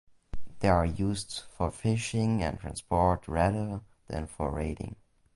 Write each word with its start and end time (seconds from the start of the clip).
They 0.61 0.67
are 0.67 0.83
used 0.87 1.41
for 1.55 1.69
fishing 1.69 2.41
and 2.41 2.59
transport 2.59 3.27
rather 3.27 3.81
than 4.07 4.25
for 4.25 4.49
raiding. 4.49 4.95